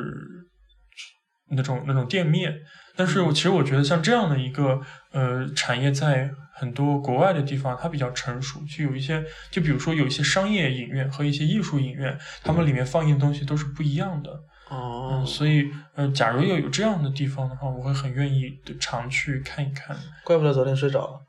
[1.50, 2.60] 那种那种店面。
[2.96, 6.30] 但是我其实我觉得像这样的一个呃产业，在
[6.62, 14.30] 很多国外的地方，它比较成熟，就有一些，就比如说有一些商业影院和一些艺术影院，他们里面放映的东西都是不一样的。
[14.70, 19.98] 哦嗯，所以呃，假如要有这样的地方的话，我会很愿意的常去看一看。
[20.24, 21.20] 怪不得昨天睡着了。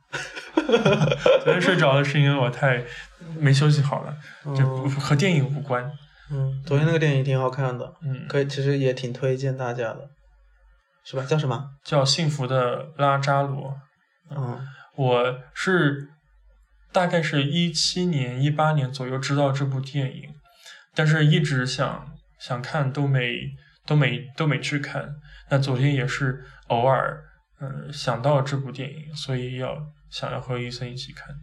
[1.42, 2.85] 昨天睡着了是因为我太
[3.38, 4.14] 没休息好了，
[4.55, 4.66] 就
[5.01, 5.90] 和电影无关。
[6.31, 10.11] 嗯，昨天那个电影挺好看的，嗯，可以，其实也挺推荐大家的，
[11.05, 11.25] 是吧？
[11.25, 11.71] 叫什么？
[11.83, 13.71] 叫《幸福的拉扎罗》。
[14.35, 14.61] 嗯
[14.96, 16.09] 我是
[16.92, 20.35] 大概是一七年、一八年左右知道这部电影，
[20.94, 23.50] 但是一直想想看都没
[23.87, 25.14] 都没都没去看。
[25.50, 27.22] 那昨天也是偶尔
[27.61, 29.76] 嗯、呃想到这部电影，所以要
[30.11, 31.35] 想要和伊森一起看。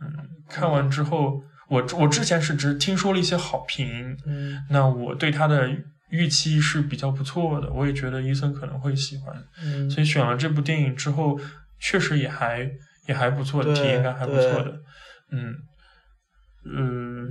[0.00, 5.68] 嗯，看完之后，我我之前是只听说了一些好评，嗯那我对他的
[6.08, 11.38] 预期是比较不错的，我也觉得伊森可能会喜欢，嗯，所以选了这部电影之后，
[11.80, 12.70] 确实也还
[13.08, 14.80] 也还不错，对体验感还不错的，
[15.32, 15.54] 嗯，
[16.64, 17.28] 呃，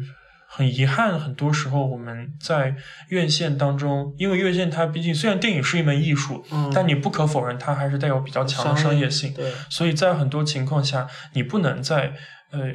[0.47, 2.75] 很遗憾，很多时候我们在
[3.09, 6.71] 院线当中，因为院线它毕竟虽然电影是一门艺术，嗯。
[6.73, 12.13] 但你不可否认它还是带有比较强的商业性，对，所以在很多情况下，你不能在
[12.51, 12.71] 呃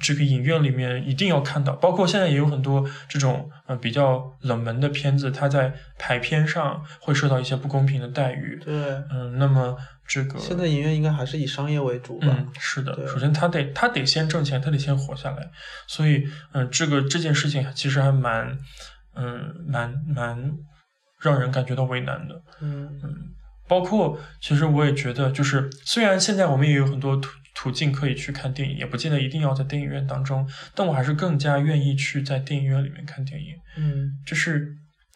[0.00, 8.58] 这个影院里面一定要看到，包括现在也有很多这种呃比较冷门的片子，它在排片上会受到一些不公平的待遇。
[8.64, 8.72] 对，
[9.10, 9.76] 嗯，那么
[10.06, 12.28] 这个现在影院应该还是以商业为主吧？
[12.30, 15.50] 嗯，是的，首先他得他得先挣钱，他得先活下来，
[15.86, 18.58] 所以嗯、这个这件事情其实还蛮
[19.14, 20.52] 嗯蛮蛮
[21.20, 22.42] 让人感觉到为难的。
[22.60, 23.00] 嗯
[23.68, 27.18] 包括其实我也觉得，就是虽然现在我们也有很多
[27.54, 33.54] 途途径可以去看电影，也不见得一定要在电影院当中，但我还是更加愿意去在电影院里面看电影。
[33.76, 34.68] 嗯就是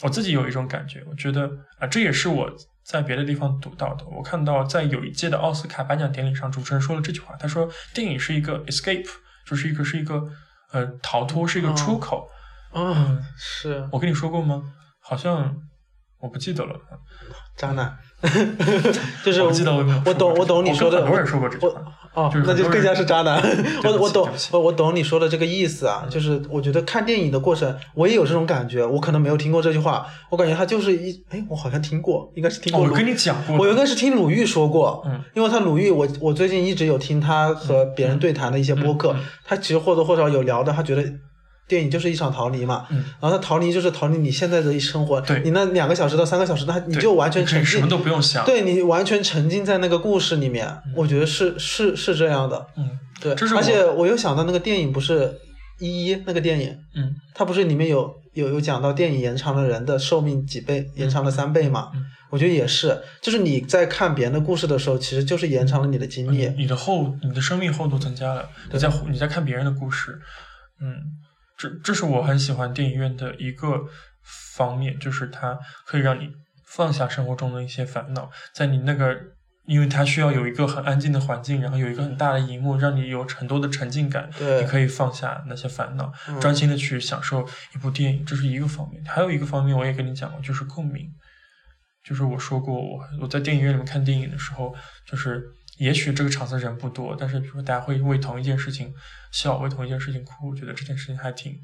[0.02, 2.48] 我自己有一种感觉，我觉得啊，这也是我
[2.84, 4.06] 在别的地方读到的。
[4.06, 9.08] 我看到在有一届的奥斯卡颁奖典礼上，主持人说了这句话，他说电影是一个 escape，
[9.46, 10.22] 就是一个是一个
[10.72, 12.28] 呃逃脱，是一个出口。
[12.72, 14.62] 啊，是我跟你说过吗？
[15.00, 15.56] 好像
[16.18, 16.78] 我不记得了。
[17.56, 17.96] 渣男，
[19.24, 21.80] 就是我记得我我懂我懂你说的，很多人说过这句话。
[22.16, 23.40] 哦那就更加是渣男。
[23.84, 28.84] 我我懂我我懂你说的这个意思啊，就是我觉得看电影的过程，我也有这种感觉。
[28.84, 32.92] 我可能没有听过这句话，我感觉他就是一，哎，我好像听过，应该是听哦，过鲁。
[32.92, 41.04] 我跟你讲过，我应该是听鲁豫说过，嗯，因为他鲁豫，我我最近一直有听他和别人对谈的一些播客，嗯嗯他其实或多或少有聊的，他觉得
[41.68, 55.32] 电影就是一场逃离嘛，嗯然后他逃离就是逃离你现在的一生活，对你那两个小时到三个小时，那你就完全沉浸，什么都不用想。，对你完全沉浸在那个故事里面，我觉得是是是这样的，嗯对，而且我又想到那个电影不是
[55.80, 61.90] 一一那个电影，嗯它不是里面有有有讲到电影延长了人的寿命几倍，延长了三倍嘛？
[61.94, 66.48] 嗯我觉得也是，就是你在看别人的故事的时候，其实就是延长了你的经历。
[66.58, 68.48] 你的厚，你的生命厚度增加了。
[68.72, 70.18] 你在你在看别人的故事，
[70.80, 70.96] 嗯，
[71.56, 73.86] 这这是我很喜欢电影院的一个
[74.54, 76.30] 方面，就是它可以让你
[76.66, 79.16] 放下生活中的一些烦恼，在你那个，
[79.66, 89.02] 因为它需要有一个很安静的环境，然后有一个很大的荧幕，让你有很多的沉浸感，对你可以放下那些烦恼，嗯专心的去享受一部电影，这是一个方面。
[89.04, 91.08] 还有一个方面，我也跟你讲过，就是共鸣。
[92.04, 94.72] 就是我说过，我我在电影院里面看电影的时候，
[95.04, 95.42] 就是
[95.76, 98.92] 也许这个场子人不多，但是比如说大家会为同一件事情
[99.30, 101.58] 笑，为同一件事情哭，我觉得这件事情还挺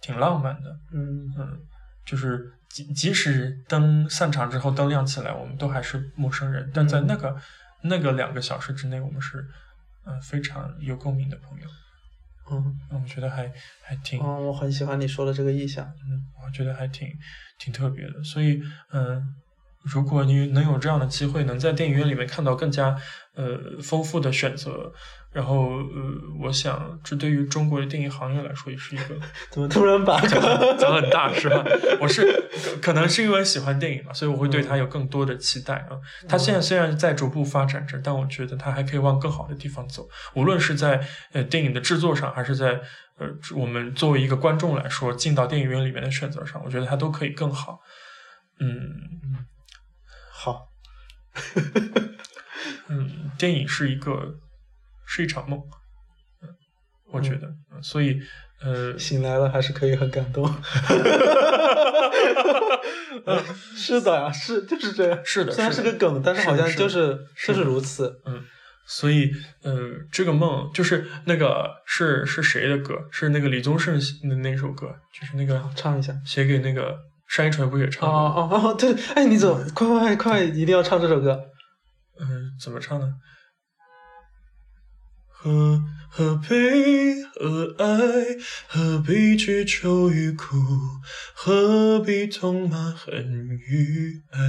[0.00, 0.70] 挺浪漫的。
[0.92, 1.60] 嗯嗯，
[2.04, 7.36] 就是即即使灯散场之后灯亮起来，我们都还是陌生人，但在那个、
[7.82, 9.38] 那个两个小时之内，我们是
[10.06, 11.66] 嗯、呃非常有共鸣的朋友。
[12.48, 15.84] 嗯嗯，我觉得还还挺嗯，我很喜欢你说的这个意象。
[15.84, 17.08] 嗯，我觉得还挺
[17.58, 18.22] 挺特别的。
[18.22, 19.20] 所以，嗯，
[19.82, 22.96] 如果你能有这样的机会，能在电影院里面看到更加
[23.36, 24.90] 呃丰富的选择，
[25.30, 29.14] 然后呃，我想这对于中国的电影行业来说也是一个
[29.52, 30.40] 怎么突然把讲
[30.78, 31.62] 讲很大是吧？
[32.00, 32.48] 我是
[32.82, 36.00] 可可能是因为喜欢电影嘛，所以我会对它有更多的期待啊。
[36.26, 40.08] 它现在虽然在逐步发展着，但我觉得它还可以往更好的地方走。
[40.34, 42.80] 无论是在呃电影的制作上，还是在
[43.18, 47.80] 呃我们作为一个观众来说进到电影院里面的选择上，我觉得它都可以更好。
[48.58, 49.46] 嗯
[50.32, 50.68] 好，
[52.88, 54.34] 嗯，电影是一个
[55.06, 55.60] 是一场梦，
[56.42, 56.48] 嗯，
[57.12, 58.20] 我觉得，嗯所以
[58.60, 60.44] 呃，醒来了还是可以很感动。
[63.26, 63.42] 嗯
[63.74, 65.18] 是的呀，是就是这样。
[65.24, 68.20] 是的，虽然是个梗，但是好像就是就是如此。
[68.26, 68.42] 嗯
[68.88, 69.32] 所以，
[69.64, 69.74] 呃，
[70.12, 72.94] 这个梦就是那个是是谁的歌？
[73.10, 76.14] 是那个李宗盛的那首歌，就是那个唱一下。
[76.24, 76.96] 写给那个
[77.36, 78.56] 单依纯不也唱哦的？
[78.56, 81.36] 哦哦，对，哎，你怎么快快快快，一定要唱这首歌。
[82.18, 83.14] 嗯、怎么唱呢？
[85.28, 88.36] 何何悲何爱？
[88.68, 90.56] 何必去求与苦？
[91.34, 94.40] 何必痛骂恨与爱？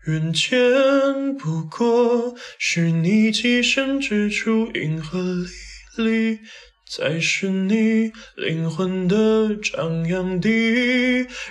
[0.00, 5.18] 人间不过是你寄身之处，银河
[5.96, 6.40] 里，
[6.94, 10.50] 才是你灵魂的张扬地。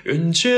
[0.03, 0.51] 人间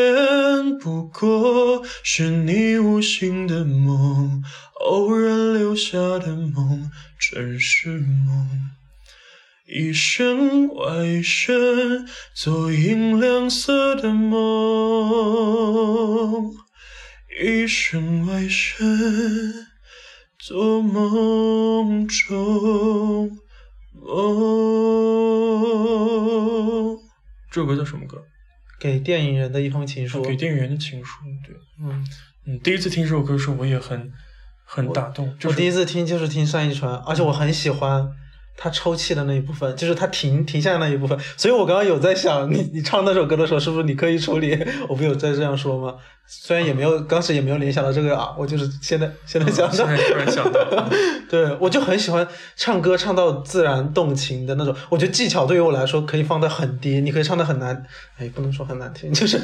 [0.78, 4.44] 不过是你无心的梦，
[4.82, 8.72] 偶然留下的梦，真是梦。
[9.66, 12.06] 一生外身，
[12.36, 14.44] 做银亮色的梦。
[17.42, 19.66] 一生外身，
[20.38, 23.40] 做梦中
[24.04, 24.14] 梦。
[27.52, 28.24] 这首歌叫什么歌？
[28.80, 30.22] 给电影人的一封情书。
[30.22, 32.06] 给电影人的情书，对，嗯，
[32.46, 34.12] 嗯，第一次听这首歌的时候，我也很
[34.66, 38.10] 很打动，就是我第一次听就是听单依纯，而且我很喜欢
[38.56, 41.18] 他抽泣的那一部分，就是他停停下来那一部分。
[41.38, 44.58] 所以我刚刚有在想，你你唱那首歌的时候，是不是你刻意处理？
[44.88, 45.96] 我不有在这样说吗？
[46.26, 50.90] 虽然也没有，当时也没有联想到这个啊，我就是现在现在想到，现在突然想到，
[51.30, 52.26] 对我就很喜欢
[52.56, 54.74] 唱歌唱到自然动情的那种。
[54.90, 57.86] 我觉得技巧对于我来说可以放得很低，你可以唱得很难，
[58.18, 59.38] 哎，不能说很难听，就是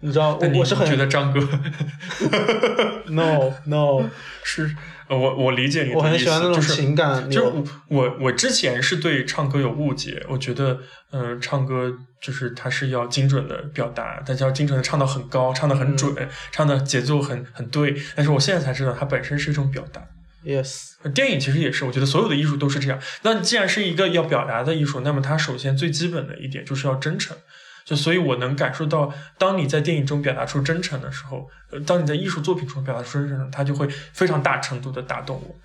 [0.00, 1.40] 你知道，我是很觉得张哥
[3.08, 4.04] no no，
[4.42, 4.70] 是，呃
[5.08, 10.80] 我我理解你的意思，我很喜欢那种就是情感就是流我我我之前是对唱歌有误解，我觉得
[11.10, 17.94] 嗯、呃唱歌就是它是要精准的表达，但是要精准的唱到很高，唱的很准，嗯唱的节奏很很对。
[18.16, 20.02] 但是我现在才知道，它本身是一种表达。
[20.44, 22.98] yes，电影其实也是，我觉得所有的艺术都是这样。
[23.22, 27.36] 那既然是一个要表达的艺术，那么它首先最基本的一点就是要真诚。
[27.84, 35.56] 就所以，我能感受到，当你在电影中表达出真诚的时候，呃当你在艺术作品中表达出真诚，它就会非常大程度的打动我。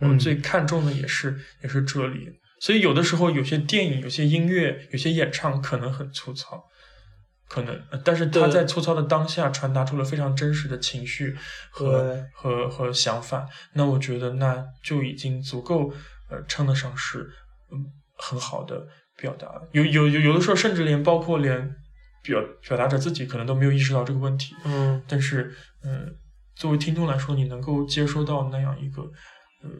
[0.00, 2.30] 我嗯最看重的也是也是这里。
[2.60, 6.64] 所以有的时候，有些电影、有些音乐、有些演唱可能很粗糙，
[7.48, 11.36] 可能，呃但是他在粗糙的当下传达出了非常真实的情绪
[11.70, 13.46] 和和和想法。
[13.72, 15.92] 那我觉得那就已经足够，
[16.30, 17.28] 呃，称得上是
[17.72, 17.84] 嗯
[18.16, 18.86] 很好的
[19.16, 19.60] 表达。
[19.72, 21.76] 有有有有的时候，甚至连包括连
[22.22, 24.54] 表表达者自己可能都没有意识到这个问题。
[24.64, 26.16] 嗯但是，嗯，
[26.54, 29.02] 作为听众来说，你能够接收到那样一个，
[29.62, 29.70] 呃，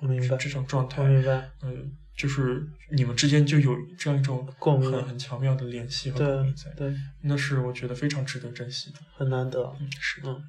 [0.00, 1.72] 我明白这种状态我，明白，呃，
[2.16, 8.98] 就是你们之间就有这样一种共鸣很很巧妙的联系和共对鸣在，对，那是我觉得非常值得珍惜的。
[9.16, 9.62] 很难得。
[9.80, 10.30] 嗯，是的。
[10.30, 10.42] 嗯，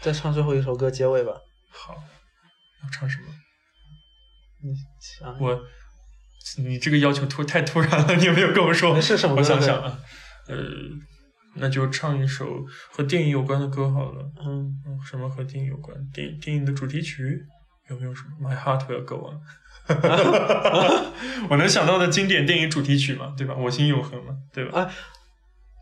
[0.00, 1.32] 再唱最后一首歌结尾吧。
[1.70, 1.94] 好，
[2.82, 3.26] 要唱什么？
[4.62, 5.54] 你想我，
[6.58, 8.94] 你这个要求突太突然了，你有没有跟我说？
[8.94, 9.16] 我想
[9.60, 9.98] 想啊，
[10.48, 10.56] 呃，
[11.54, 14.30] 那就唱一首和电影有关的歌好了。
[14.44, 15.96] 嗯，嗯，什么和电影有关？
[16.12, 17.44] 电电影的主题曲
[17.90, 19.40] 有没有什么？My Heart Will Go On。
[21.48, 23.54] 我能想到的经典电影主题曲嘛，对吧？
[23.54, 24.82] 我心永恒嘛，对吧？
[24.82, 24.90] 啊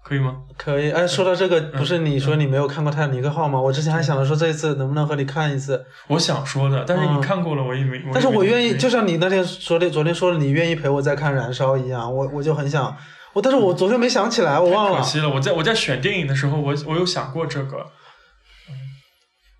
[0.04, 0.36] 可以吗？
[0.58, 0.90] 可以。
[0.90, 3.58] 哎，说到这个，嗯不是你说你没有看过《泰坦尼克号》吗？
[3.58, 12.94] 我之前还想着说这一次能不能和你看一次，我想说的，但是你嗯看过了，我也没，但是我愿意，就就像你那天昨天昨天说的，你愿意陪我再看《燃烧》一样，我我就很想，
[13.32, 14.98] 我但是我昨天没想起来，我忘了。
[14.98, 15.28] 可惜了。
[15.30, 17.78] 我在我在选电影的时候，我我有想过这个。
[18.68, 18.74] 嗯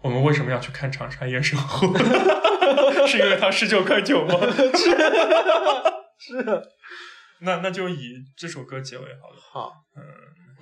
[0.04, 1.86] 我们为什么要去看长沙夜生活？
[3.08, 4.34] 是因为它十九块九吗？
[6.20, 6.62] 是。
[7.40, 9.36] 那那就以这首歌结尾好了。
[9.50, 10.02] 好，嗯，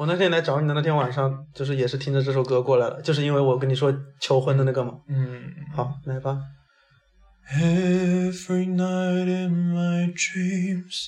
[0.02, 4.94] 我那天来找你的那天晚上，就是也是听着这首歌过来了，就是因为我跟你说求婚的那个嘛。
[5.08, 5.42] 嗯，
[5.76, 6.40] 好，来吧。
[7.50, 11.08] Every night in my dreams,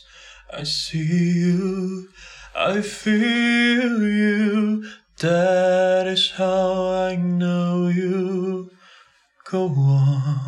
[0.51, 2.07] I see you,
[2.53, 4.83] I feel you.
[5.17, 8.69] That is how I know you.
[9.51, 10.39] Go on.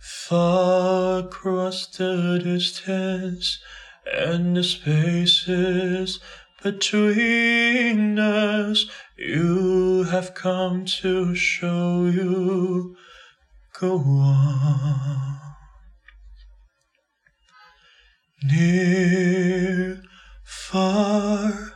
[0.00, 3.58] Far across the distance
[4.05, 6.19] and the spaces
[6.63, 8.85] between us,
[9.17, 12.95] you have come to show you.
[13.79, 15.39] Go on.
[18.43, 20.01] Near,
[20.43, 21.73] far,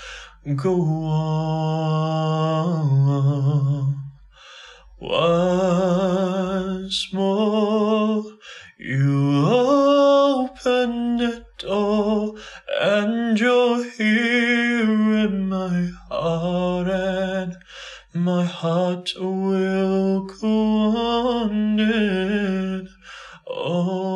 [0.57, 2.13] go on.
[5.01, 8.25] Once more,
[8.79, 12.37] you open the door,
[12.81, 17.57] and you're here in my heart, and
[18.15, 22.89] my heart will go on and
[23.47, 24.13] on.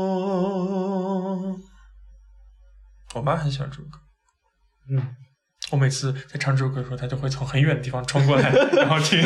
[3.15, 4.00] 我妈很喜欢这首歌。
[5.72, 9.20] 嗯，我每次在唱这首歌的时候，他就会从很远的地方冲过来， 然后听。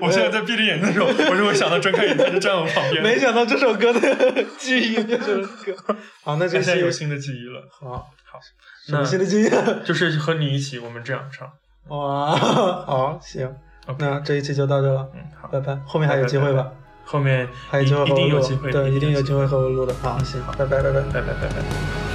[0.00, 3.02] 我现在在闭着眼睛的时候，我就会想到睁开眼，他就站我旁边。
[3.02, 5.74] 没想到这首歌的记忆变成歌。
[6.22, 7.62] 好，那这现在有新的记忆了。
[7.70, 8.38] 好，好，
[8.86, 9.50] 什么那新的记忆？
[9.84, 11.50] 就是和你一起，我们这样唱。
[11.88, 13.54] 哇，好，行
[13.98, 15.74] 那这一期就到这了，嗯，好，拜拜。
[15.86, 16.68] 后面还有机会吧？
[17.04, 19.46] 后面还有机会一定有机会，对，一定有机会。
[19.46, 19.94] 和我录的。
[19.94, 21.00] 好，行，好拜拜，拜拜。
[21.00, 22.07] 拜拜拜拜。